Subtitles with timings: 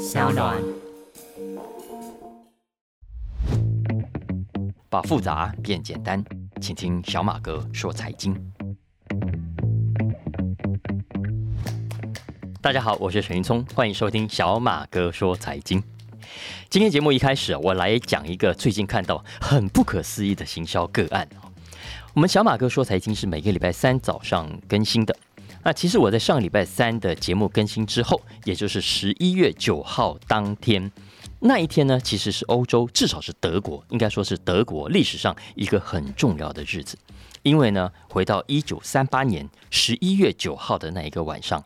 [0.00, 0.56] 小暖。
[4.88, 6.24] 把复杂变简单，
[6.58, 8.34] 请听小马哥说财经。
[12.62, 15.82] 大家好，我是陈云聪，欢迎收听小马哥说财经。
[16.70, 21.28] 今天节目一开始，我来讲一个最近看到很不可思议的行销个案
[22.14, 25.14] 我们小马哥说财经是每个礼拜三早上更新的。
[25.62, 30.90] 那其实我在上礼拜三的节目更新之后，也就是十一月九号当天，
[31.40, 36.96] 那一天呢，其实是欧洲，至少是德国，应该说是德国历史上一个很重要的日子。
[37.42, 41.62] 因为呢，回到一九三八年十一月九号的那一个晚上，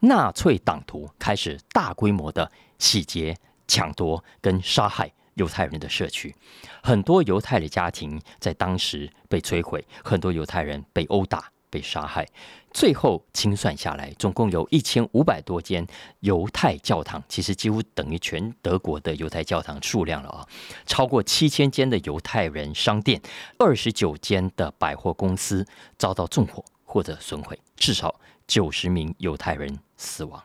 [0.00, 6.34] 纳粹党徒开始大规模的洗劫、抢夺跟杀害犹太人的社区，
[6.82, 11.50] 很多犹太的家庭在当时被摧毁，很多犹太人被殴打。
[11.72, 12.28] 被杀害，
[12.74, 15.84] 最后清算下来，总共有一千五百多间
[16.20, 20.46] 犹太教堂，其实几乎等于全德国的犹太教堂数量了啊！
[20.84, 23.18] 超过七千间的犹太人商店，
[23.58, 28.14] 二十九间的百货公司遭到纵火或者损毁，至少
[28.46, 30.42] 九十名犹太人死亡。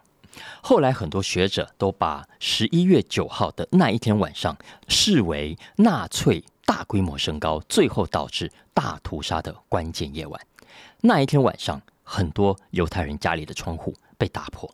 [0.62, 4.56] 后来很多学者都把十一月九号的那一天晚上
[4.88, 10.40] 视为纳粹大规模升高，最后导致大屠杀的关键夜晚。
[11.02, 14.70] 那一天晚上，很多犹太人家里的窗户被打破，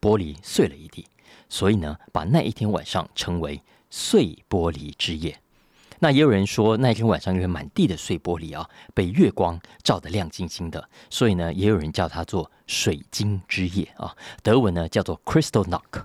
[0.00, 1.04] 玻璃碎了一地，
[1.48, 5.40] 所以呢，把那一天晚上称为“碎玻璃之夜”。
[6.00, 16.04] 那也有人说，那一天晚上因为满地的碎玻璃啊，被月光照得亮晶晶的，所以呢，也有人叫它做“水晶之夜”啊，德文呢叫做 “Crystal Knock”。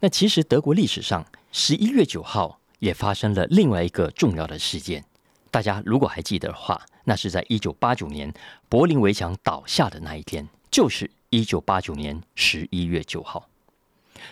[0.00, 5.04] 那其实德国历史上十一月九号也发生了另外一个重要的事件，
[5.50, 6.80] 大家如果还记得的话。
[7.04, 8.32] 那是在一九八九年
[8.68, 13.48] 柏林围墙倒下的那一天，就是一九八九年十一月九号。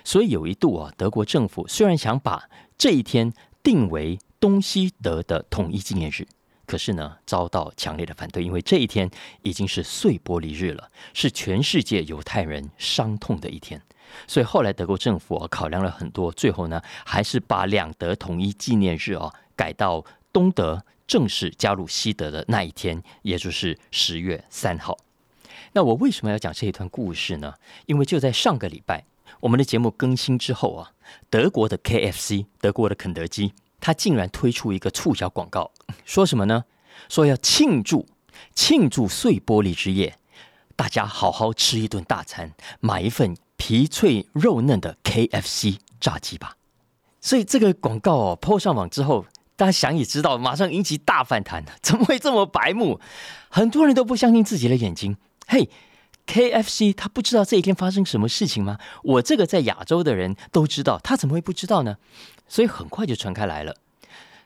[0.05, 3.33] 所以有一度啊，德国政府虽然想把这一天
[3.65, 6.29] 定为东西德的统一纪念日，
[6.67, 9.11] 可是呢，遭到强烈的反对，因为这一天
[9.43, 13.83] 已经是碎玻璃日了，是全世界犹太人伤痛的一天。
[14.29, 20.85] 所以后来德国政府啊考量了很多，最后呢，还是把两德统一纪念日啊改到东德。
[21.09, 24.97] 正式加入西德的那一天，也就是十月三号。
[25.73, 27.55] 那我为什么要讲这一段故事呢？
[27.87, 29.05] 因为就在上个礼拜，
[29.41, 30.93] 我们的节目更新之后啊，
[31.31, 35.73] 德国的 KFC，德国的肯德基，它竟然推出一个促销广告，
[36.05, 36.65] 说什么呢？
[37.09, 38.07] 说要庆祝
[38.55, 40.19] 庆祝碎玻璃之夜，
[40.77, 46.57] 大家好好吃一顿大餐，买一份皮脆肉嫩的 KFC 炸鸡吧。
[47.21, 49.25] 所以这个广告哦，抛上网之后。
[49.59, 53.01] 大家想也知道，马上引起大反弹 怎么会这么白目？
[53.51, 55.17] 很多人都不相信自己的眼睛。
[55.49, 55.69] 嘿
[56.29, 58.79] ，KFC 他不知道这一天发生什么事情吗？
[59.03, 61.97] 我这个在亚洲的人都知道，他怎么会不知道呢？
[62.47, 63.75] 所以很快就传开来了。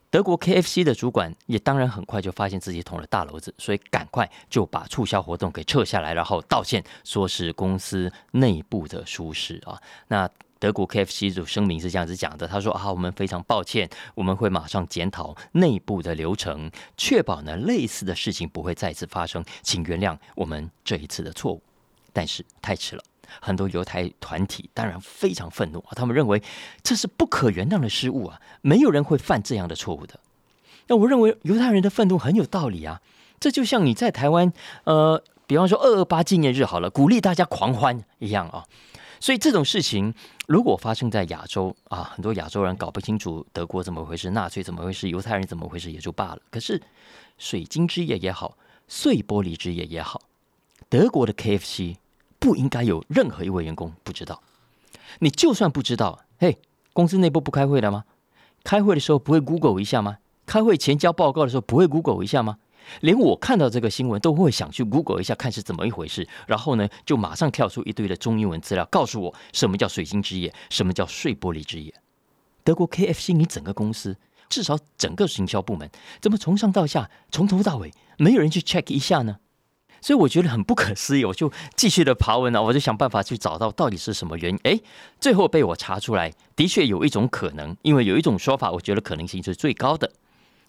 [0.08, 9.78] 德国 KFC 的主管也当然很快就发现自己捅了大篓子，所以赶快就把促销活动给撤下来，然后道歉，说是公司内部的疏失啊。
[10.08, 10.26] 那。
[10.62, 21.60] 德国 KFC 组声明是这样子讲的，他说啊，我们非常抱歉，我们会马上检讨内部的流程，确保呢类似的事情不会再次发生，请原谅我们这一次的错误。
[22.12, 23.02] 但是太迟了，
[23.40, 26.40] 很多犹太团体当然非常愤怒啊，他们认为
[26.84, 30.20] 这是不可原谅的失误啊，没有人会犯这样的错误的。
[30.86, 33.00] 那我认为犹太人的愤怒很有道理啊，
[33.40, 34.52] 这就像你在台湾，
[34.84, 38.64] 呃，比方说二二八纪念日好了，鼓励大家狂欢一样啊。
[39.22, 40.12] 所以这种事情
[40.48, 46.40] 如果发生在亚洲啊，很多亚洲人搞不清楚德国怎么回事，纳粹怎么回事，犹太人怎么回事也就罢了。
[46.50, 46.82] 可是
[47.38, 50.22] 水晶之夜也好，碎玻璃之夜也好，
[50.88, 51.98] 德国的 KFC
[52.40, 54.42] 不应该有任何一位员工不知道。
[55.20, 56.58] 你就算不知道，嘿，
[56.92, 58.02] 公司内部不开会了吗？
[58.64, 60.18] 开会的时候不会 Google 一下吗？
[60.46, 62.58] 开会前交报告的时候不会 Google 一下吗？
[63.00, 71.92] 连我看到这个新闻都会想去 Google 一下看是怎么一回事，然后呢，就马上跳出一堆的中英文资料，告诉我什么叫水晶之夜，什么叫碎玻璃之夜。
[72.64, 74.16] 德国 KFC，你整个公司
[74.48, 75.90] 至少整个行销部门，
[76.20, 79.38] 怎么从上到下，从头到尾没有人去 check 一下呢？
[80.00, 84.58] 所以我觉得很不可思议，我就继续的爬文啊，我就想办法去找到到底是什么原因。
[84.64, 84.80] 哎，
[85.20, 90.10] 最后被我查出来，的确有一种可能，因为有一种说法，我觉得可能性是最高的，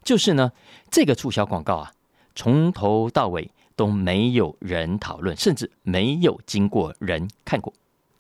[0.04, 0.52] 就是呢，
[0.92, 1.92] 这个促销广告啊。
[2.36, 7.74] 从头到尾都没有人讨论，甚至没有经过人看过。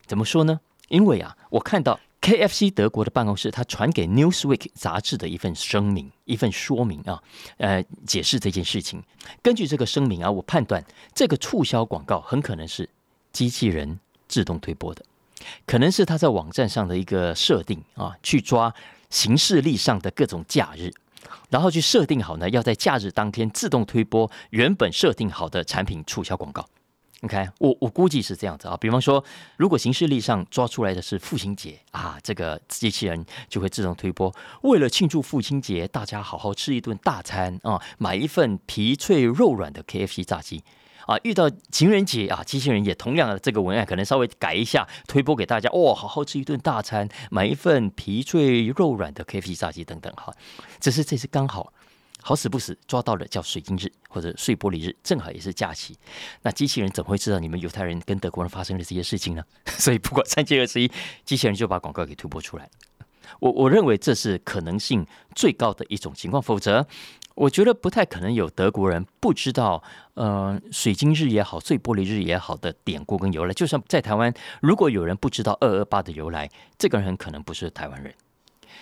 [0.05, 0.59] 怎么说呢？
[0.89, 7.21] 因为啊，我看到 KFC 德国的办公室，他传给 Newsweek 杂志的一份声明，一份说明啊，
[7.57, 9.01] 呃，解释这件事情。
[9.41, 10.83] 根据这个声明啊，我判断
[11.15, 12.87] 这个促销广告很可能是
[13.31, 15.03] 机器人自动推播的。
[15.65, 18.73] 可能是他在网站上的一个设定啊，去抓
[19.09, 20.93] 行事历上的各种假日，
[21.49, 26.65] 然后去设定好呢，要在假日当天自动推播原本设定好的产品促销广告。
[27.21, 28.75] OK，我我估计是这样子啊。
[28.75, 29.23] 比方说，
[29.55, 34.29] 如果行事历上抓出来的是父亲节啊，这个机器人就会自动推播，
[34.63, 40.63] 为了庆祝父亲节，大家好好吃一顿大餐啊，买一份皮脆肉软的 KFC 炸鸡。
[41.07, 45.69] 啊，遇到情人节啊，机器人也同样的这个文案可能稍微改一下，推播给大家。
[45.71, 50.33] 哇，好好吃一顿大餐，买一份皮脆肉软的 K F C 炸鸡等等哈。
[50.79, 51.73] 只是这次刚好
[52.21, 55.97] 好死不死抓到了叫水晶日或者碎玻璃日，正好也是假期。
[56.41, 59.43] 那机器人怎么会知道你们犹太人跟德国人发生了这些事情呢？
[59.67, 60.89] 所以不管三七二十一，
[61.25, 62.69] 机器人就把广告给推播出来。
[63.39, 66.87] 我我认为这是可能性最高的一种情况，否则。
[67.35, 69.81] 我觉得不太可能有德国人不知道，
[70.13, 73.53] 呃，水晶日也好，碎玻璃日也好的典故跟由来。
[73.53, 78.13] 就算在台湾，如果有人不知道二二八的由来，这个人很可能不是台湾人。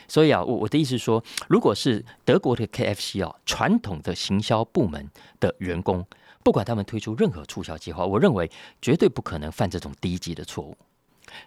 [0.08, 5.10] 所以啊，我我的意思是说，如果是德国的 KFC 啊，传统的行销部门
[5.40, 6.06] 的员工，
[6.44, 8.52] 不管他们推出任何促销计划，我认为
[8.82, 10.76] 绝对不可能犯这种低级的错误。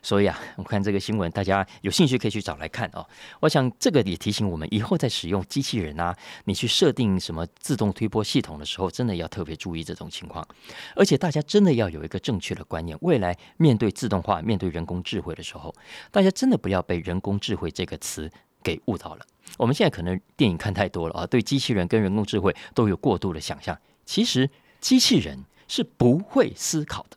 [0.02, 3.06] 所以啊，我看这个新闻，大家有兴趣可以去找来看哦。
[3.40, 10.46] 我想这个也提醒我们，以后在使用机器人啊，你去设定什么自动推波系统的时候，真的要特别注意这种情况。
[10.94, 15.74] 而且大家真的要有一个正确的观念，未来面对自动化、面对人工智慧的时候，
[16.10, 18.30] 大家真的不要被人工智慧这个词
[18.62, 19.26] 给误导了。
[19.58, 23.78] 我们现在可能电影看太多了啊，对机器人跟人工智慧都有过度的想象。
[24.06, 24.48] 其实
[24.80, 27.16] 机器人是不会思考的，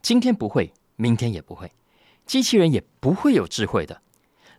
[0.00, 1.70] 今天不会，明天也不会。
[2.26, 4.00] 机器人也不会有智慧的。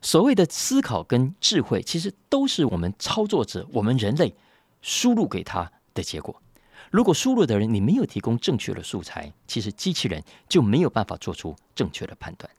[0.02, 4.36] 所谓的思考跟智慧，其实都是我们操作者、我们人类
[4.82, 6.42] 输入给他的结果。
[6.92, 12.50] 如果输入的人你没有提供正确的素材，其实机器人就没有办法做出正确的判断。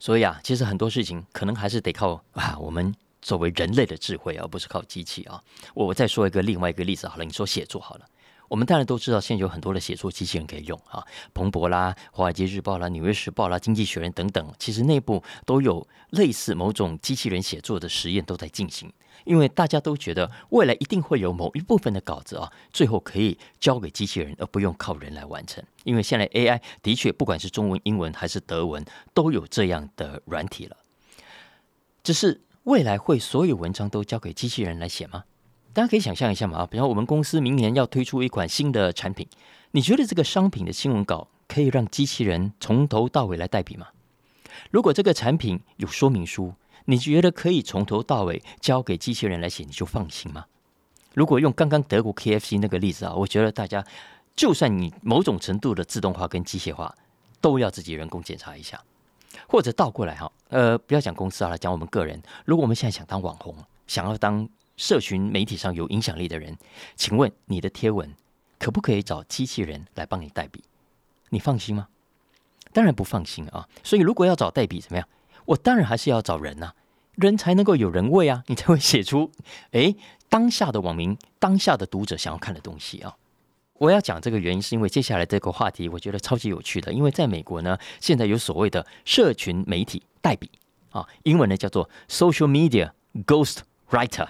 [0.00, 5.40] 所以啊，其实很多事情可能还是得靠啊我们作为人类的智慧，而不是靠机器啊。
[5.74, 8.06] 我再说一个另外一个例子好了，你说写作好了。
[8.54, 11.04] 我们当然都知道，现在有很多的写作机器人可以用啊，
[11.34, 18.92] 彭博啦、华尔街日报啦、纽约时报啦、经济学人等等，其实内部都有类似某种机器人写作的实验都在进行。
[19.24, 25.60] 因为大家都觉得未来一定会有某一部分的稿子啊，最后可以交给机器人，而不用靠人来完成。
[25.82, 30.76] 因为现在 AI 的确不管是中文、英文还是德文，都有这样的软体了。
[32.04, 35.24] 只是未来会所有文章都交给机器人来写吗？
[35.74, 39.26] 大家可以想象一下嘛，比方我们公司明年要推出一款新的产品，
[39.72, 43.88] 你觉得这个商品的新闻稿可以让机器人从头到尾来代笔吗？
[44.70, 46.54] 如果这个产品有说明书，
[46.84, 50.44] 你觉得可以从头到尾交给机器人来写，你就放心吗？
[51.12, 53.84] 如果用刚刚德国 KFC 那个例子啊，我觉得大家
[54.36, 56.94] 就算你某种程度的自动化跟机械化，
[57.40, 58.80] 都要自己人工检查一下，
[59.48, 63.56] 或者倒过来哈，呃，不要讲公司啊，讲我们个人，如果我们现在想当网红，
[63.88, 64.48] 想要当。
[64.76, 66.56] 社群媒体上有影响力的人，
[66.96, 68.14] 请问你的贴文
[68.58, 70.62] 可不可以找机器人来帮你代笔？
[71.30, 71.88] 你放心吗？
[72.72, 73.68] 当然不放心啊！
[73.82, 75.08] 所以如果要找代笔怎么样？
[75.46, 76.72] 我当然还是要找人呐，
[77.14, 79.30] 人才能够有人味啊，你才会写出
[79.70, 79.96] 诶
[80.28, 83.16] 当下的网民、当下的读者想要看的东西啊！
[83.74, 90.50] 我要讲这个原因，是因为接下来这个话题我觉得超级有趣的，因为在美国呢，现在有所谓的社群媒体代笔
[90.90, 92.90] 啊，英文呢叫做 Social Media
[93.24, 93.58] Ghost
[93.90, 94.28] Writer。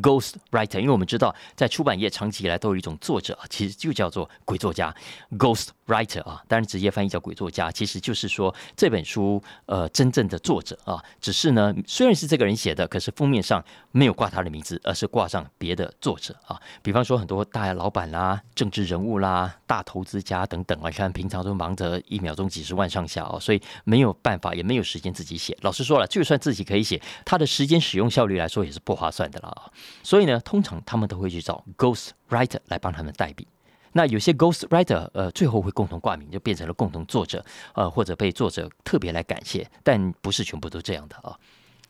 [0.00, 4.94] Ghost writer，因为我们知道，在出版业长期以来都有一种作者，其实就叫做鬼作家。
[5.32, 16.60] Ghost writer 啊，当然直接翻译叫鬼作家，其实就是说这本书呃真正的作者啊，只是呢虽然是这个人写的，可是封面上没有挂他的名字，而是挂上别的作者啊。
[16.82, 25.56] 比方说很多大老板啦、政治人物啦、大投资家等等啊，看平常都忙着一秒钟几十万上下哦，所以没有办法，也没有时间自己写。
[25.62, 29.70] 老实说了，就算自己可以写，他的时间使用效率来说也是不划算的了啊。
[30.02, 33.46] 所以呢，通常他们都会去找 ghost writer 来帮他们代笔。
[33.92, 37.44] 那有些 ghost writer，呃，最后会共同挂名，就变成了共同作者，
[37.74, 41.36] 呃，或者被作者特别来感谢，但不是全部都这样的啊。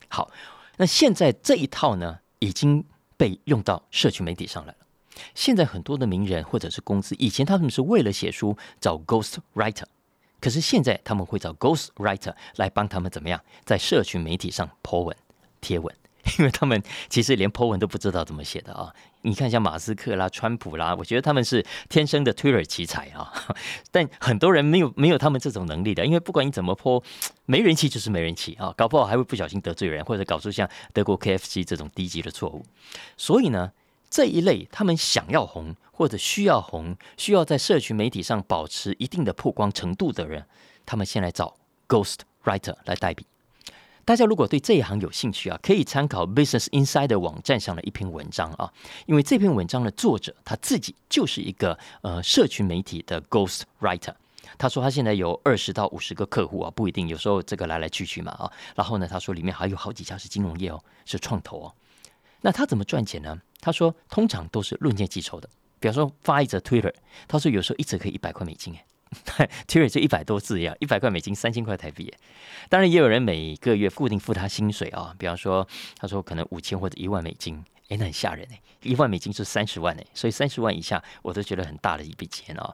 [0.07, 0.31] 好，
[0.77, 2.83] 那现在这一套呢，已经
[3.17, 4.77] 被用到社群媒体上来了。
[5.35, 9.83] 现在很多的名人或者是公司，以前他们是为了写书找 ghost writer，
[10.39, 15.15] 可是现在他们会找 ghost writer 来帮他们怎么样，在社群媒体上 po 文
[15.59, 15.95] 贴文。
[16.39, 18.93] 因为他们其实连 po 文都不知道怎么写的啊！
[19.23, 23.31] 你看像马斯克啦、川普啦，我觉得他们是天生的 Twitter 奇才啊。
[23.91, 27.03] 但很多人没有没有他们这种能力的，因为不管你怎么 po，
[27.45, 32.65] 没人气就是没人气啊，搞不好还会不小心得罪人，或者搞出像德国 KFC 这种低级的错误。
[33.17, 33.71] 所以呢，
[34.09, 40.45] 这一类他们想要红或者需要红，需要在社群媒体上保持一定的曝光程度的人，
[40.85, 41.55] 他们先来找
[41.87, 43.27] Ghost Writer 来代笔。
[44.03, 48.71] 大家如果对这一行有兴趣啊，可以参考 Business Insider 网站上的一篇文章啊，
[49.05, 54.15] 因为这篇文章的作者他自己就是一个呃社群媒体的 Ghost Writer。
[54.57, 58.51] 他说他现在有二十到五十个客户啊，不一定，有时候这个来来去去嘛啊。
[58.75, 61.73] 然后呢，他说里面还有好几家是金融业哦，是创投哦。
[62.41, 63.39] 那他怎么赚钱呢？
[63.59, 65.47] 他说通常都是论件计酬的，
[65.79, 66.93] 比方说发一则 Twitter，
[67.27, 68.83] 他说有时候一则可以一百块美金哎。
[69.67, 72.13] Twitter 就一百多字呀，一百块美金，三千块台币。
[72.69, 75.13] 当然，也有人每个月固定付他薪水啊。
[75.17, 78.59] 比方说，他说可能五千或者一万美金，哎，那很吓人哎。
[78.83, 82.73] 一万美金是三十万哎，所以三十万以下我都觉得很大的一笔钱啊。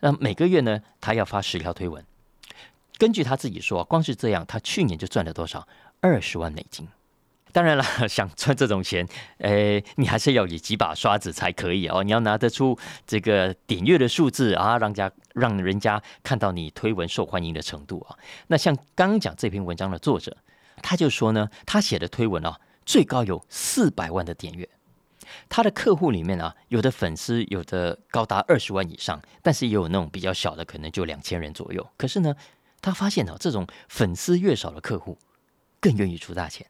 [0.00, 2.04] 那每个月呢，他要发十条推文。
[2.98, 5.66] 根据他自己说，光是这样，他去年就赚了多少？
[6.00, 6.86] 二十万美金。
[7.52, 9.06] 当然了， 想赚这种钱，
[9.38, 12.02] 诶，你还是要有几把刷子才可以哦。
[12.04, 18.16] 你要拿得出这个点阅的数字啊，让家让人家看到你推文受欢迎的程度啊。
[18.48, 20.36] 那像刚刚讲这篇文章的作者，
[20.82, 24.68] 他就说呢，他写的推文啊，最高有四百万的点阅。
[25.48, 31.86] 他的客户里面啊，有的粉丝有的高达二十万以上，但是也有那种比较小的，可能就两千人左右。
[31.96, 32.34] 可是呢，
[32.80, 35.18] 他发现啊，这种粉丝越少的客户，
[35.80, 36.66] 更愿意出大钱。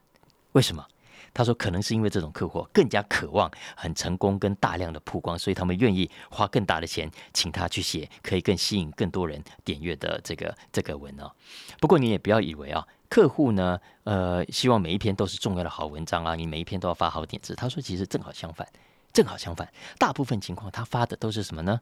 [0.53, 0.85] 为什么？
[1.31, 11.31] 他说，可能是因为这种客户更加渴望很成功跟大量的曝光，所以他们愿意花更大的钱请他去写，可以更吸引更多人点阅的这个这个文哦。
[11.79, 17.53] 不过你也不要以为啊，客户呢，呃，希望每一篇都是重要的好文章啊，你每一篇都要发好点子。
[17.53, 18.67] 他说，其实正好相反，
[19.13, 21.79] 正好相反，大部分情况他发的都是什么呢？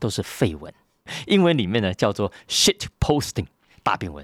[0.00, 0.72] 都是废文，
[1.26, 3.46] 英文里面呢叫做 shit posting。
[3.88, 4.22] 大变文，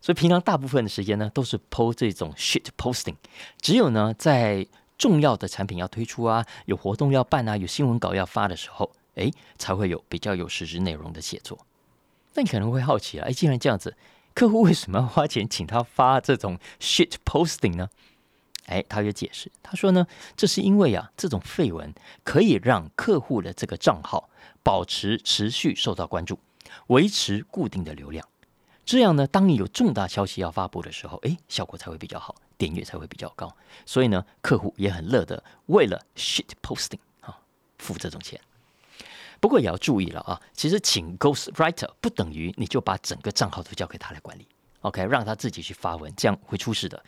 [0.00, 3.16] 所以平常大部分的时间呢，都是 PO 这种 shit posting。
[3.60, 4.66] 只有呢，在
[4.96, 11.58] 重要的产品要推出啊，有活动要办啊，有新闻稿要发的时候，哎，才会有比较有实质内容的写作。
[12.32, 13.94] 那你可能会好奇了，哎，既然这样子，
[14.32, 17.90] 客户为什么要花钱请他发这种 shit posting 呢？
[18.64, 21.92] 哎，他有解释，他说呢，这是因为啊，这种废文
[22.24, 24.30] 可以让客户的这个账号
[24.62, 26.38] 保持持续受到关注，
[26.86, 28.26] 维持固定的流量。
[28.84, 33.54] 这样呢，当你有重大消息要发布的时候，哎，效果才会比较好，点阅才会比较高。
[33.86, 37.38] 所以呢，客户也很乐的为了 shit posting 啊
[37.78, 38.40] 付这种钱。
[39.40, 44.46] 不过也要注意了啊，其实请 ghost writer 不等于你就把整个账号都交给他来管理
[44.82, 47.02] ，OK，让他自己去发文，这样会出事的。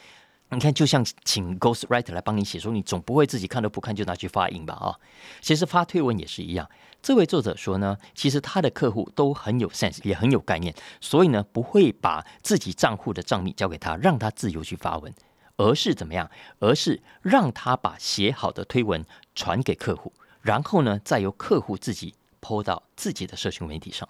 [0.51, 4.75] 你看，就像请 ghost writer 来帮你写，说你总不会自己看都不看就拿去发印吧？
[4.75, 4.95] 啊，
[5.41, 6.69] 其实发推文也是一样。
[7.05, 15.13] 这位作者说呢，其实他的客户都很有 sense，也很有概念，所以呢，不会把自己账户的账密交给他，让他自由去发文，
[15.59, 16.31] 而是怎么样？
[16.61, 24.09] 而是让他把写好的推文传给客户，然后呢，再由客户自己 po 到自己的社群媒体上。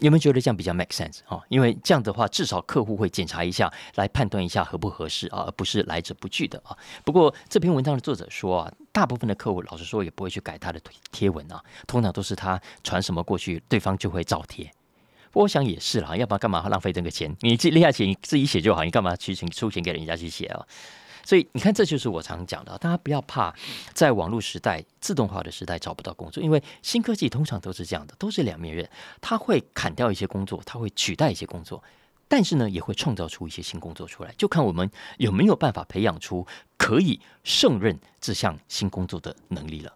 [0.00, 1.40] 有没有觉得这样比较 make sense 啊？
[1.48, 6.76] 因为这样的话，至少客户会检查一下，来判断一下合不合适啊，而不是来者不拒的啊。
[7.04, 14.70] 不过这篇文章的作者说啊，大部分的客户老实说也不会去改他的贴文啊，通常都是他传什么过去，对方就会照贴。
[15.32, 17.36] 我想也是啦，要不然干嘛浪费这个钱？
[17.40, 20.64] 你自己立下钱，你自己写就好，你干嘛去请出钱给人家去写啊？
[21.28, 23.54] 所以你看，这就是我常讲的，大家不要怕，
[23.92, 28.88] 在网络时代、自动化的时代找不到工作，因为新科技通常都是这样的，都是两面刃，
[29.20, 31.84] 它会砍掉一些工作，它会取代一些工作，
[32.28, 36.46] 但是呢，也会创造出一些新工作出来，就看我们有没有办法培养出
[36.78, 39.94] 可以胜任这项新工作的能力了。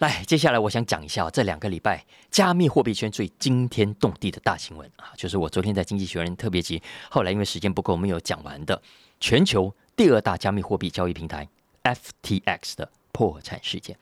[0.00, 8.82] 来，接下来我想讲一下这两个礼拜加密货币圈最惊天动地的大新闻啊，就是我昨天在《经济学人》特别集，后来因为时间不够没有讲完的
[9.20, 9.72] 全球。
[9.96, 11.48] 第二大加密货币交易平台
[11.84, 13.96] FTX 的破产事件，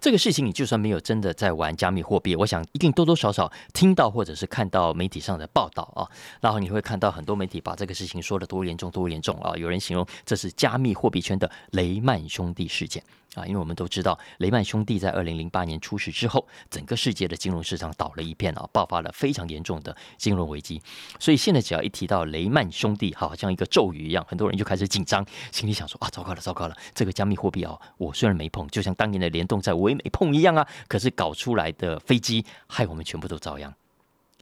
[0.00, 6.08] 这个事情你就算没有真的在玩加密货币，我想一定多多少少听到或者是看到媒体上的报道啊，
[6.40, 13.02] 然后你会看到很多媒体把这个事情说的多严重多严重啊，有人形容这是加密货币圈的雷曼兄弟事件。
[13.34, 20.82] 啊，因为我们都知道雷曼兄弟在二零零八年出事之后，整个世界的金融市场倒了一片啊，爆发了非常严重的金融危机。
[21.18, 33.72] 所以现在只要一提到雷曼兄弟，好像一个咒语一样，很多人就开始紧张，心里想说啊，糟糕了，糟糕了，这个加密货币啊，我虽然没碰，就像当年的联动债我也没碰一样啊，可是搞出来的飞机害我们全部都遭殃。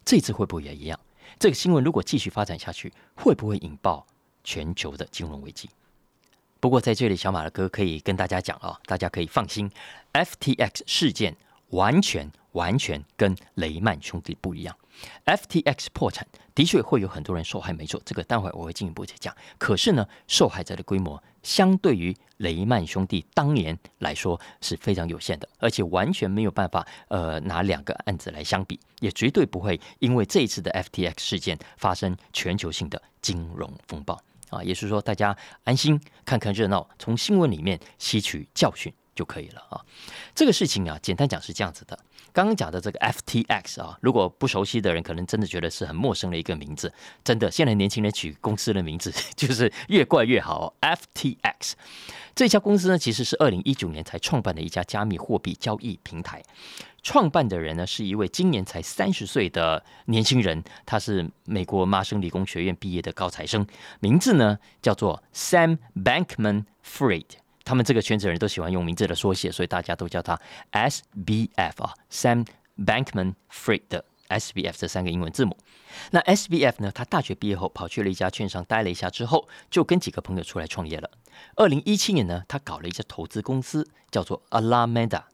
[0.04, 0.98] 这次会不会也一样？
[1.38, 4.06] 这个新闻如果继续发展下去，会不会引爆
[4.42, 5.68] 全球的金融危机？
[6.60, 9.70] 不过在这里，小马的哥可以跟大家讲啊，大家可以放心
[10.12, 11.36] ，FTX 事件
[11.70, 14.76] 完全完全跟雷曼兄弟不一样。
[15.26, 19.32] FTX 破产的确会有很多人受害，没错，这个待会我会进一步再讲。
[19.56, 38.92] 可是呢，受害者的规模相对于雷曼兄弟当年来说是非常有限的，而且完全没有办法呃拿两个案子来相比，也绝对不会因为这一次的 FTX 事件发生全球性的金融风暴啊，也是说大家安心看看热闹，从新闻里面吸取教训。
[39.18, 39.84] 就可以了啊。
[40.32, 41.98] 这个事情啊，简单讲是这样子的。
[42.32, 46.92] 刚刚讲的这个 FTX 啊，如果不熟悉的人，可能真的觉得是很陌生的一个名字。
[47.24, 50.72] 真的，现在年轻人取公司的名字 就是越怪越好。
[50.80, 51.72] FTX
[52.36, 56.40] 这家公司呢，其实是二零一九年才创办的一家加密货币交易平台。
[57.02, 63.66] 创办的人呢，是一位今年才三十岁的年轻人，他是美国麻省理工学院毕业的高材生，
[63.98, 67.24] 名字呢叫做 Sam Bankman-Fried。
[67.68, 70.40] 他们这个圈子的人都喜欢用名字的缩写，所以大家都叫他
[70.72, 72.46] SBF 啊，Sam
[72.78, 75.54] Bankman-Fried 的 SBF 这三个英文字母。
[76.10, 81.10] 那 SBF 呢，他大学毕业后跑去了一家券商待了一下之后，就跟几个朋友出来创业了。
[81.56, 85.24] 二零一七年呢，他搞了一家投资公司，叫做 Alameda。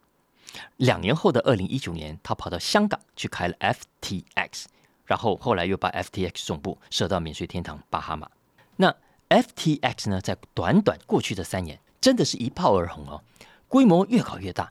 [0.78, 4.64] 两年后的二零一九年，他跑到香港去开了 FTX，
[5.04, 8.28] 然后后来又把 FTX 总部设到免税天堂巴哈马。
[8.74, 8.92] 那
[9.28, 11.78] FTX 呢，在短短过去的三年。
[12.04, 13.22] 真的是一炮而红哦，
[13.66, 14.70] 规模越搞越大。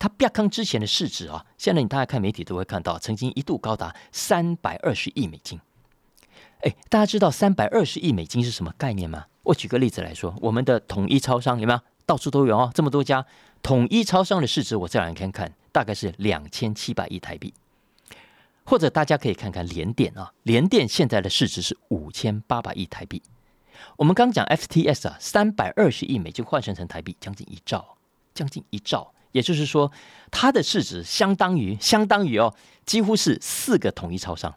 [0.00, 5.60] 它亚康之前的市值啊，现在你大家看媒体都会看到，曾经一度高达三百二十亿美金。
[6.62, 9.26] 哎，大家知道三百二十亿美金是什么概念吗？
[9.44, 11.78] 我举个例子来说，我们的统一超商有没有？
[12.04, 13.24] 到处都有哦，这么多家
[13.62, 17.54] 统一超商的市值，我这两天看大概是两千七百亿台币。
[18.64, 23.22] 或者大家可以看看联电啊，联电现在的市值是五千八百亿台币。
[23.96, 27.96] 我们刚讲 FTS 啊，三百二十亿美金换算成台币将近一兆，
[28.34, 29.90] 将近一兆，也就是说，
[30.30, 32.54] 它的市值相当于相当于哦，
[32.84, 34.54] 几乎是四个统一超商，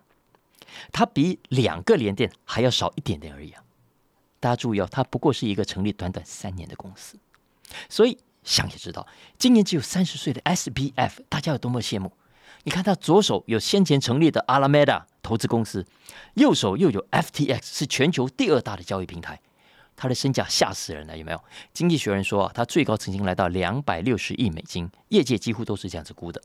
[0.91, 3.63] 它比两个联电还要少一点点而已啊！
[4.39, 7.17] 大家注意哦，它不过是一个成立短短三年的公司，
[7.89, 9.05] 所以想也知道，
[9.37, 12.11] 今年只有三十岁的 SBF，大家有多么羡慕。
[12.63, 15.85] 你看他左手有先前成立的 Alameda 投资公司，
[16.33, 19.39] 右手又有 FTX 是全球第二大的交易平台，
[19.95, 21.41] 他的身价吓死人了，有没有？
[21.73, 26.41] 经济学人说啊，他最高曾经来到两百六十亿美金，业界几乎都是这样子估的。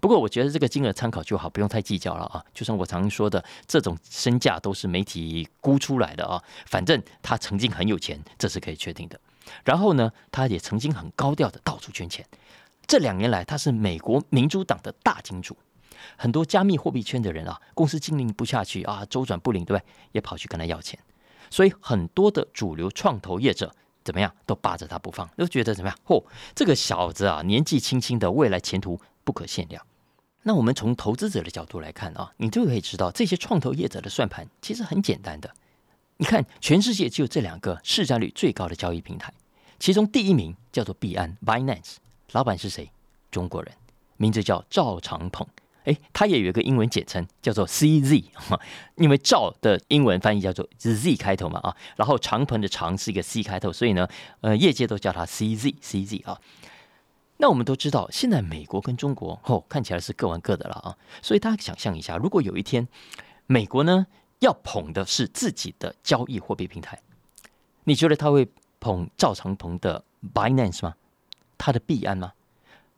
[0.00, 2.44] 不过我觉得这个金额参考就好，不用太计较了啊。
[2.54, 6.42] 就像我常说的，这种身价都是媒体估出来的啊。
[6.66, 9.18] 反正他曾经很有钱，这是可以确定的。
[9.64, 12.24] 然后呢，他也曾经很高调的到处捐钱。
[12.86, 15.56] 这两年来，他是美国民主党的大金主，
[16.16, 19.86] 很多加密货币圈的人啊，公司经营不下去啊，周转不灵，对不对？
[20.12, 20.98] 也跑去跟他要钱，
[21.50, 25.98] 所以很多的主流创投业者怎么样，都扒着他不放，都觉得怎么样？
[26.06, 29.84] 嚯，这个小子啊，年纪轻轻的，未来前途不可限量。
[30.44, 35.52] 那我们从投资者的角度来看啊，你就可以知道，这些创投业者的算盘其实很简单的。
[36.18, 39.32] 你看，全世界只有这两个市占率最高的交易平台，
[39.80, 41.96] 其中第一名叫做币安 （Binance）。
[42.32, 42.90] 老板是谁？
[43.30, 43.72] 中国人，
[44.16, 45.46] 名字叫赵长鹏。
[45.84, 48.24] 哎，他也有一个英文简称，叫做 CZ。
[48.96, 54.08] 因为赵的英文翻译叫做 Z 开头嘛啊，然后长鹏的长是一个 C 开头，所以呢，
[54.40, 56.40] 呃，业界都叫他 CZ，CZ 啊。
[57.36, 60.96] 那我们都知道，现在美国跟中国哦，看起来是各玩各的了啊。
[61.22, 62.88] 所以大家想象一下，如果有一天
[63.46, 64.06] 美国呢
[64.40, 67.00] 要捧的是自己的交易货币平台，
[67.84, 68.48] 你觉得他会
[68.80, 70.02] 捧赵长鹏的
[70.34, 70.94] Binance 吗？
[71.58, 72.32] 他的币安吗？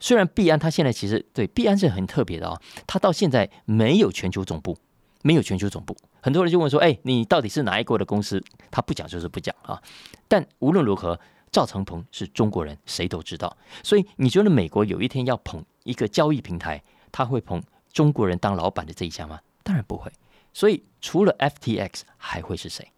[0.01, 4.79] 虽然币安，它现在其实对币安是很特别的啊，它到现在没有全球总部，
[5.23, 5.97] 没有全球总部。
[6.21, 8.41] 很多人就问说：“哎，你到底是哪一国的公司？”
[8.71, 9.83] 他不讲就是不讲啊。
[10.29, 11.19] 但无论如何，
[11.51, 13.57] 赵长鹏是中国人，谁都知道。
[13.83, 17.61] 所以你觉得美国有一天要捧一个交易平台，他会捧
[17.93, 19.41] 中国人当老板的这一家吗？
[19.65, 20.13] 当然不会。
[20.53, 22.93] 所以除了 FTX 还会是谁？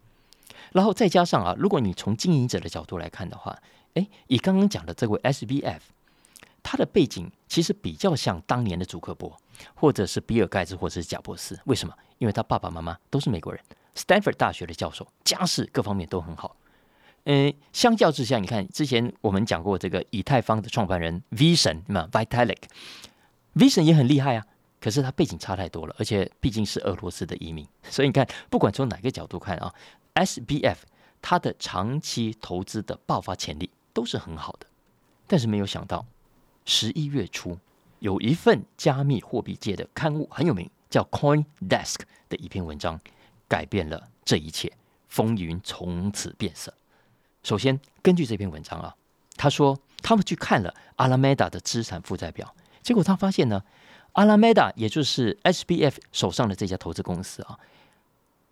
[0.72, 3.58] 然后再加上啊，如果你从经营者的角度来看的话。
[3.94, 5.80] 哎，以刚刚讲的这位 SBF，
[6.62, 9.36] 他的背景其实比较像当年的祖克伯，
[9.74, 11.58] 或者是比尔盖茨，或者是贾伯斯。
[11.64, 11.94] 为什么？
[12.18, 13.62] 因为他爸爸妈妈都是美国人
[13.96, 16.54] ，Stanford 大学的教授，家世各方面都很好。
[17.24, 24.46] 嗯，相较之下，你看之前我们讲过这个以太坊的创办人 Vision 嘛，Vitalik，Vision 也很厉害啊，
[24.80, 29.74] 可是他背景差太多了，而且毕竟是俄罗斯的移民，所以你看，不管从哪个角度看啊
[30.14, 30.76] ，SBF
[31.20, 33.70] 他的长期投资的爆发潜力。
[33.92, 34.66] 都是很好的，
[35.26, 36.04] 但是没有想到，
[36.64, 37.58] 十一月初
[37.98, 43.00] 有一份加密货币界的刊物很有名，叫 Coin Desk 的一篇文章，
[43.48, 44.72] 改变了这一切，
[45.08, 46.72] 风云从此变色。
[47.42, 48.94] 首先，根据这篇文章啊，
[49.36, 53.62] 他说他们去看了阿拉梅达的资产负债表，结果他发现呢，
[54.12, 57.58] 阿拉梅达也就是 SBF 手上的这家投资公司啊，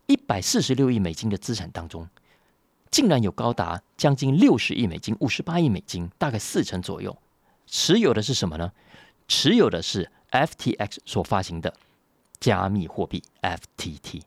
[0.06, 2.08] 一百四十六亿美金的资产当中。
[2.90, 7.16] 竟然有高达将近六十亿美金、五十八亿美金，大概四成左右，
[7.66, 8.72] 持有的是什么呢？
[9.26, 11.74] 持有的是 FTX 所发行的
[12.40, 14.22] 加密货币 FTT。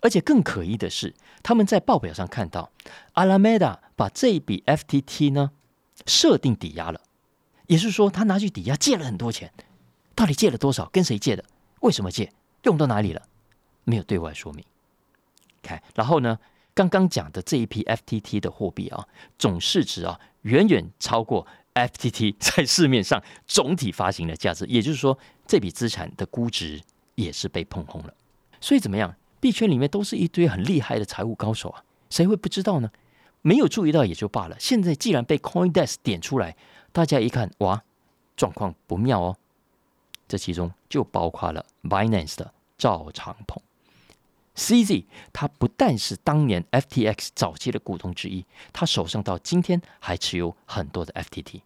[0.00, 2.70] 而且更可疑的是，他们在报表上看到
[3.14, 5.50] ，Alameda 把这一笔 FTT 呢
[6.06, 7.00] 设定抵押了，
[7.66, 9.52] 也是说，他拿去抵押借了很多钱。
[10.14, 10.88] 到底借了多少？
[10.92, 11.44] 跟谁借的？
[11.80, 12.32] 为什么借？
[12.62, 13.22] 用到哪里了？
[13.84, 14.64] 没有对外说明。
[15.62, 16.38] 看，然后呢？
[16.74, 19.06] 刚刚讲的这一批 FTT 的货币啊，
[19.38, 24.64] 总市值啊，远远超过 FTT 在市面上总体发行的价值。
[24.66, 26.80] 也就是说，这笔资产的估值
[27.14, 28.14] 也是被碰空了。
[28.60, 29.14] 所以怎么样？
[29.40, 32.90] 币圈里面都是一堆很厉害的财务高手啊，谁会不知道呢？
[33.42, 34.56] 没有注意到也就罢了。
[34.60, 36.54] 现在既然被 CoinDesk 点出来，
[36.92, 37.82] 大家一看，哇，
[38.36, 39.36] 状况不妙哦。
[40.28, 43.62] 这其中就包括了 Binance 的赵长鹏。
[44.56, 51.62] CZ，他不但是当年 FTX 早期的股东之一，他手上到今天还持有很多的 FTT，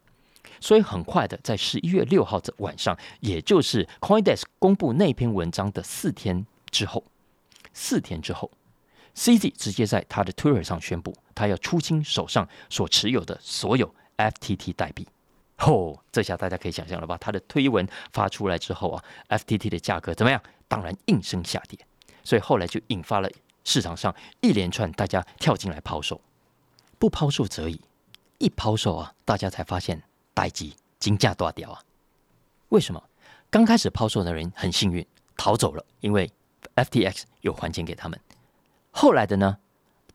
[0.61, 7.03] 所以很快的，在十一月六号的晚上，也就是 CoinDesk 公布那篇文章的四天之后，
[7.73, 8.49] 四天之后
[9.15, 15.07] ，CZ 直接在他的 Twitter 上宣布，他要出清手上所持有的所有 FTT 代币。
[15.57, 17.17] 哦，这下大家可以想象了吧？
[17.17, 20.41] 他的推文发出来之后啊，FTT 的价格怎么样？
[20.67, 21.79] 当然应声下跌。
[22.25, 23.29] 所以后来就引发了
[23.63, 26.19] 市场上一连串大家跳进来抛售，
[26.99, 27.79] 不抛售则已，
[28.39, 31.81] 一抛售啊，大家才发现待机金价大掉啊！
[32.69, 33.01] 为什么？
[33.49, 35.05] 刚开始抛售的人很幸运
[35.37, 36.29] 逃走了，因为
[36.75, 38.19] FTX 有还钱给他们。
[38.91, 39.57] 后来的呢？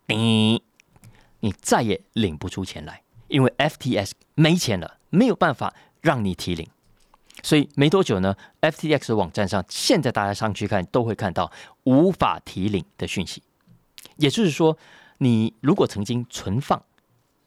[0.07, 0.63] 你
[1.39, 6.69] 你再也领不出钱来，因为 FTX 没钱了，没有办法让你提领。
[7.43, 11.51] 所以没多久呢，FTX 的网站上，现在大家上去看都会看到
[11.85, 13.43] 无法提领的讯息。
[14.17, 14.77] 也就是说，
[15.19, 16.83] 你如果曾经存放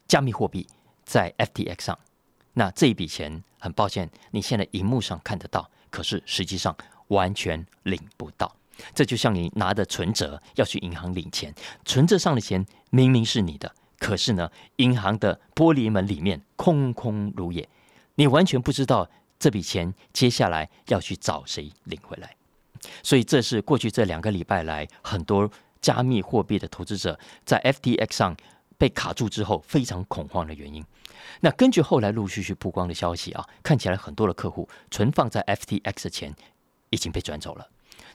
[0.07, 0.67] 加密货币
[1.03, 1.99] 在 FTX 上，
[2.53, 6.75] 那这一笔钱，很抱歉，你现在荧幕上看得到，可是实际上
[7.07, 8.55] 完全领不到。
[8.95, 11.53] 这就像你拿的存折要去银行领钱，
[11.85, 17.69] 存折上的钱明明是你的，可是呢，银行的玻璃门里面空空如也，
[18.15, 19.09] 你完全不知道。
[19.43, 22.33] 这笔钱接下来要去找谁领回来？
[23.03, 25.51] 所以这是过去这两个礼拜来很多
[25.81, 28.37] 加密货币的投资者在 FTX 上
[28.77, 30.81] 被卡住之后非常恐慌的原因。
[31.41, 36.33] 那根据后来陆续去曝光的消息啊，看起来很多的客户存放在 FTX 的钱
[36.91, 37.67] 已经被转走了。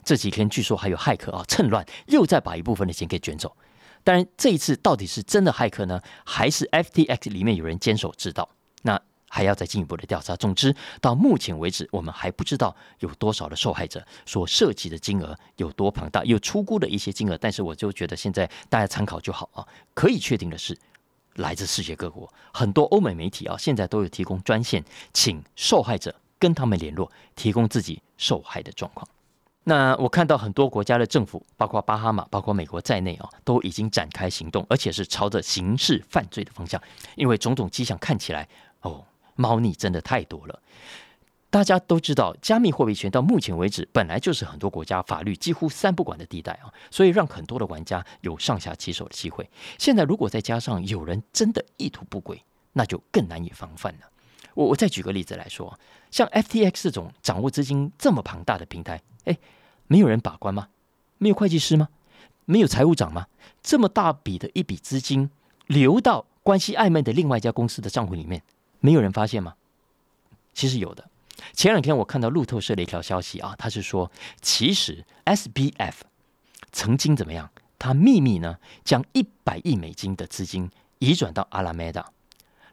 [0.02, 3.54] 这几天据说还有骇客啊趁乱又再把一部分的钱给卷走。
[4.02, 8.48] 当然这一次到底是真的骇客呢，还是 FTX 里面有人坚守之道？
[8.80, 8.98] 那？
[9.28, 10.34] 还要再进一步的调查。
[10.36, 17.38] 总之，到目前为止，我们还不知道有多少的受害者所涉及的金额有多庞大，有出估的一些金额。
[17.38, 19.66] 但是，我就觉得现在大家参考就好啊。
[19.94, 20.76] 可以确定的是，
[21.34, 29.06] 来自世界各国很多欧美媒体啊，现在都有提供专线，请受害者跟他们联络，提供自己受害的状况。
[29.64, 36.82] 那我看到很多国家的政府，包括巴哈马、包括美国在内啊，都已经展开行动，而且是朝着刑事犯罪的方向，
[37.16, 38.48] 因为种种迹象看起来
[38.80, 39.04] 哦。
[39.38, 40.60] 猫腻真的太多了，
[41.48, 49.48] 大家都知道，加密货币圈到目前为止本来就是很多国家法律几乎三不管的地带啊，所以让很多的玩家有上下其手的机会。
[49.78, 54.00] 现在如果再加上有人真的意图不轨，那就更难以防范了。
[54.54, 55.78] 我我再举个例子来说，
[56.10, 59.38] 像 FTX 这种掌握资金这么庞大的平台，哎，
[59.86, 60.68] 没有人把关吗？
[61.18, 61.88] 没有会计师吗？
[62.44, 63.28] 没有财务长吗？
[63.62, 65.30] 这么大笔的一笔资金
[65.68, 68.42] 流到关系暧昧的另外一家公司的账户里面？
[68.80, 69.54] 没有人发现吗？
[70.54, 71.08] 其实有的。
[71.52, 74.10] 前两天我看到路透社的一条消息啊，他是说，
[74.40, 75.94] 其实 SBF
[76.72, 77.50] 曾经怎么样？
[77.78, 82.10] 他秘密呢，将一百亿美金的资金移转到阿拉梅达，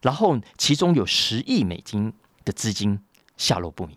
[0.02, 2.12] 然后其中有十亿美金
[2.44, 3.00] 的资金
[3.38, 3.96] 下落不明，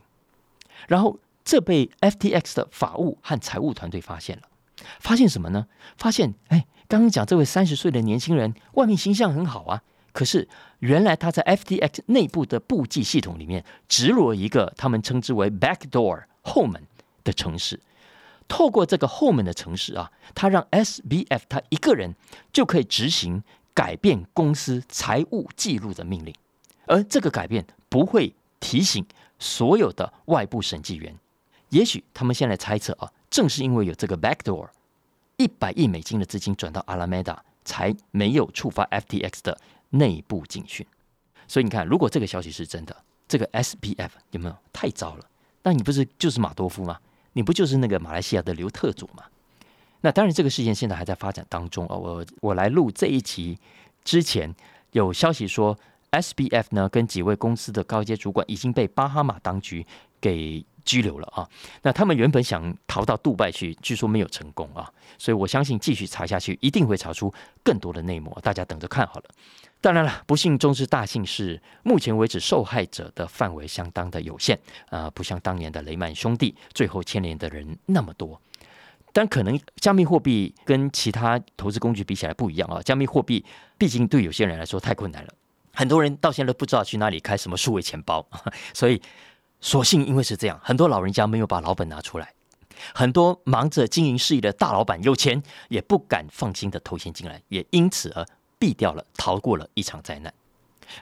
[0.87, 4.43] 然后这被 FTX 的法务和财务团队发现了。
[5.01, 5.67] 发现什么呢？
[5.97, 9.83] 发现，哎，刚刚讲这位三十岁的年轻人，外面形象很好啊。
[10.19, 10.49] 可是，
[10.81, 16.83] 原来他在 FTX 内部的布记系统里面植入了一个他们称之为 backdoor 后门
[17.23, 17.79] 的城市。
[18.49, 22.17] 透过这个后门的城市啊，他让 SBF 他一个人
[22.53, 26.35] 就可以执行改变公司财务记录的命令，
[26.87, 29.07] 而这个改变不会提醒
[29.39, 31.17] 所有的外部审计员。
[31.69, 34.69] 也许他们现在猜测啊，正是因为有这个 backdoor，
[35.37, 39.57] 一百亿美金的资金转到阿拉梅达，才没有触发 FTX 的。
[39.91, 40.87] 内部警讯，
[41.47, 42.97] 所以你看，如果这个消息是真的，
[43.27, 45.25] 这个 SBF 有没有太糟了？
[45.63, 46.99] 那你不是就是马多夫吗？
[47.33, 49.25] 你不就是那个马来西亚的刘特佐吗？
[50.01, 51.97] 那当然，这个事件现在还在发展当中啊。
[51.97, 53.59] 我我来录这一集
[54.05, 54.55] 之前，
[54.93, 55.77] 有消息说
[56.13, 59.87] ，SBF 呢跟几位公司的高阶主管已经被巴哈马当局
[60.21, 61.49] 给拘留了啊。
[61.83, 64.91] 那他们原本想逃到杜拜去，据说没有成功啊。
[65.19, 69.25] 所以我相信继续查下去，一定会查出更多的内幕，大家等着看好了。
[69.81, 74.59] 当然了，不幸中之大幸是，目前为止受害者的范围相当的有限
[74.91, 78.41] 啊，不像当年的雷曼兄弟，最后牵连的人那么多。
[79.13, 83.45] 但可能加密货币跟其他投资工具比起来不一样啊，加密货币
[83.77, 85.33] 毕竟对有些人来说太困难了，
[85.75, 88.25] 很多人到现在都不知道去哪里开什么数位钱包，
[88.75, 89.01] 所以
[89.61, 92.33] 所幸因为是这样，很多老人家没有把老本拿出来，
[92.95, 98.25] 很多忙着经营事业的大老板有钱也不敢放心的投钱进来，也因此而
[98.59, 100.33] 避掉了，逃过了一场灾难。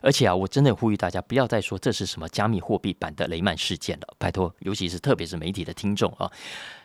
[0.00, 6.30] 而且啊，我真的呼吁大家不要再说这是什么加密货币版的雷曼事件了，拜托，尤其是特别是媒体的听众啊。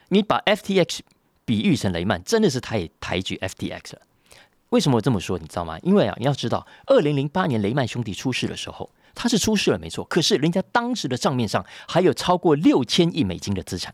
[0.10, 1.00] 你把 FTX
[1.44, 4.02] 比喻成雷曼，真的是他也抬举 FTX 了。
[4.70, 5.40] 为什么我这么说？
[5.40, 5.80] 你知道吗？
[5.82, 10.04] 因为啊，你要知道，二零零八年雷曼兄弟出事的时候，他是出事了，没错。
[10.06, 13.94] 可是人家当时的账面上还有超过六千亿美金的资产，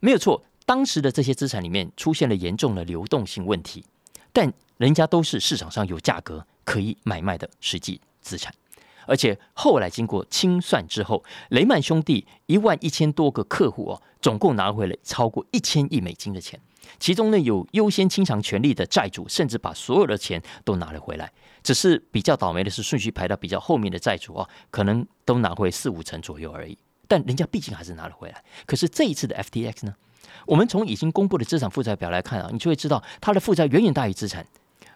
[0.00, 0.44] 没有错。
[0.66, 3.84] 当时的这些资产里面出现了严重的流动性问题，
[4.32, 8.54] 但人家都是市场上有价格可以买卖的实际资产。
[9.06, 16.60] 而且后来经过清算之后，雷曼兄弟一万一千多个客户哦，总共拿回了超过一千亿美金的钱。
[16.98, 21.32] 其中呢，有优先清偿权利的债主，甚至把所有的钱都拿了回来。
[21.62, 26.76] 只是比较倒霉的是，顺序排到比较后面的债主啊，可能都拿回四五成左右而已。
[27.06, 28.42] 但人家毕竟还是拿了回来。
[28.66, 29.94] 可是这一次的 FTX 呢，
[30.46, 34.46] 我们从已经公布的资产负债表来看啊，你就会知道它的负债远远大于资产，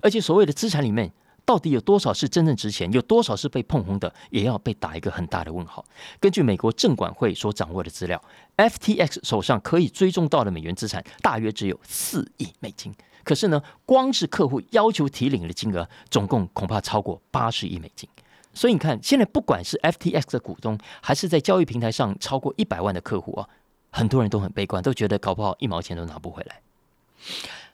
[0.00, 1.12] 而且所谓的资产里面。
[1.44, 5.84] 到底有多少是真正值钱，有多少是被碰红的，也要被打一个很大的问号。
[6.18, 8.22] 根据美国证管会所掌握的资料
[8.56, 12.94] ，FTX 手上可以追踪到的美元资产大约只有四亿美金。
[13.22, 18.08] 可是呢，光是客户要求提领的金额，总共恐怕超过八十亿美金。
[18.52, 23.48] 所以你看，现在不管是 FTX 的股东，还是在交易平台上超过一百万的客户啊，
[23.90, 26.60] 很多人都很悲观，都觉得搞不好一毛钱都拿不回来。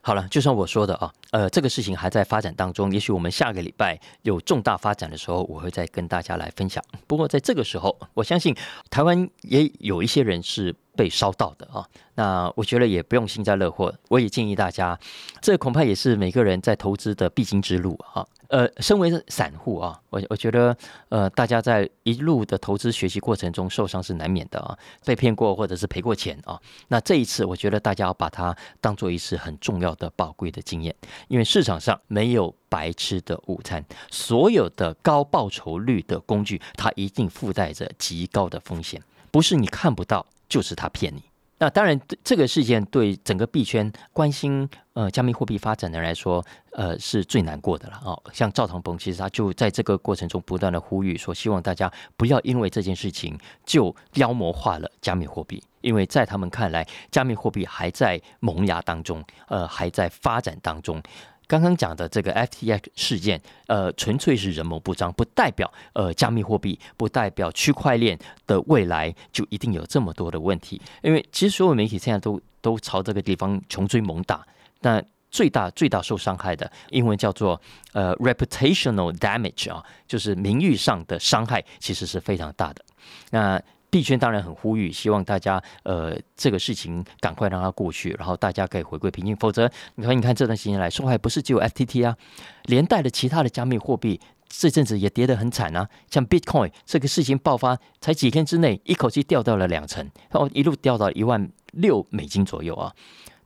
[0.02, 6.82] 好了，就像我说的啊，呃，这个事情还在发展当中，也许我们下个礼拜有重大发展的时候，我会再跟大家来分享。
[7.06, 8.56] 不过在这个时候，我相信
[8.88, 11.86] 台湾也有一些人是被烧到的啊。
[12.14, 14.98] 那我觉得也不用幸灾乐祸，我也建议大家，
[15.42, 18.26] 这恐怕也是每个人在投资的必经之路啊。
[18.50, 20.76] 呃，身为散户啊，我我觉得，
[21.08, 26.60] 呃，大家在一路的投资学习过程中受伤是难免的啊，被骗过或者是赔过钱啊。
[26.88, 30.92] 那这一次，我觉得大家要把它当做一次很重要的宝贵的经验，
[31.28, 41.22] 因为市场上没有白吃的午餐，所有的高报酬率的工具，它一定附带着极高的风险，不是你看不到，就是它骗你。
[41.62, 44.66] 那当然，这个事件对整个币圈关心
[45.00, 48.22] 呃加密货币发展的人来说，呃是最难过的了哦。
[48.34, 61.02] 像赵唐鹏，其实他就在这个过程中不断的呼吁说，希望大家不要因为这件事情就妖魔化了加密货币，因为在他们看来，加密货币还在萌芽当中，呃还在发展当中。
[61.46, 70.80] 刚刚讲的这个 FTX 事件，呃，纯粹是人谋不臧，不代表呃加密货币，不代表区块链的未来就一定有这么多的问题。
[71.02, 74.46] 因为其实所有媒体现在都都朝这个地方穷追猛打，
[74.80, 77.60] 那最大最大受伤害的，英文叫做
[77.92, 82.84] 呃 reputational damage 啊，就是名誉上的伤害，其实是非常大的。
[83.30, 89.36] 那币圈当然很呼吁，希望大家呃这个事情赶快让它过去，然后大家可以回归平静。
[89.36, 92.16] 否则，你看，你看这段时间来受害不是只有 FTT 啊，
[92.64, 95.88] 连带的其他的加密货币这阵子也跌得很惨啊。
[96.08, 102.92] 像 Bitcoin 这个事情爆发，才几天之内一口气掉到了两成，然后一路掉到一万六美金左右啊。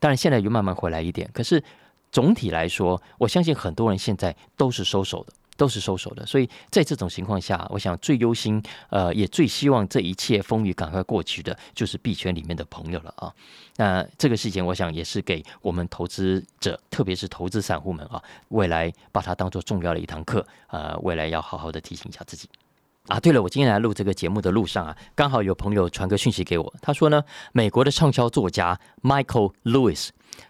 [0.05, 1.65] 当然现在又慢慢回来一点，可是
[2.13, 5.33] 总体来说，我相信很多人现在都是收手的。
[5.57, 13.33] 都是收手的，所以在这种情况下，我想最忧心，呃，也最希望这一切风雨赶快过去的，就是币圈里面的朋友了啊。
[13.77, 22.49] 那这个事情，我想也是给我们投资者，特别是投资散户们啊，未来把它当做重要的一堂课，呃，未来要好好的提醒一下自己
[23.09, 23.21] 啊。
[23.21, 30.09] 对了，我今天来录这个节目的路上啊，刚好有朋友传个讯息给我，他说呢，美国的畅销作家 Michael Lewis，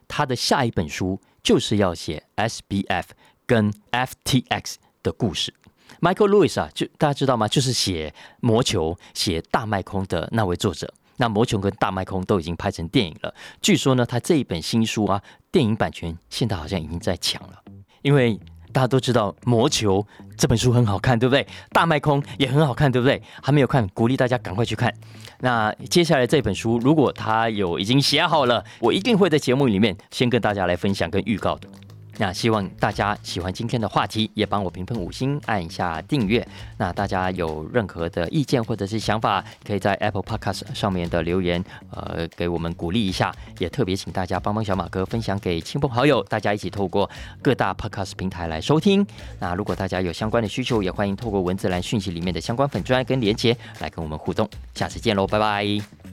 [0.08, 3.04] 他的下一本书就是要写 SBF
[3.46, 4.76] 跟 FTX。
[5.04, 5.52] 的故事
[6.00, 7.46] ，Michael Lewis 啊，就大家知道吗？
[7.46, 8.08] 就是写
[8.40, 10.90] 《魔球》、写《大麦空》的那位作者。
[11.18, 13.34] 那《魔球》跟《大麦空》都已经拍成电影了。
[13.60, 17.62] 据说呢，他这一本新书啊，电影版权现在好像已经在抢了。
[18.00, 18.40] 因为
[18.74, 20.02] 大家都知道《魔球》
[20.37, 21.46] 这本书很好看，对不对？
[21.70, 23.22] 大麦空也很好看，对不对？
[23.40, 24.92] 还没有看，鼓励大家赶快去看。
[25.38, 31.68] 那接下来这本书，如果他有已经写好了，我一定会在节目里面先跟大家来分享跟预告的。
[32.18, 36.46] 那希望大家喜欢今天的话题，也帮我评分五星，按一下订阅。
[36.79, 43.35] 那大家有任何的意见或者是想法，可以在 Apple Podcast 上面的留言，呃，给我们鼓励一下。
[43.59, 47.09] 也特别请大家帮帮小马哥分享给亲朋好友，大家一起透过
[47.42, 49.07] 各大 Podcast 平台来收听。
[49.40, 54.48] 那如果大家有相关的需求，也欢迎透过文字栏讯息里面的相关粉砖跟连接来跟我们互动。
[54.74, 56.03] 下次见喽，拜拜。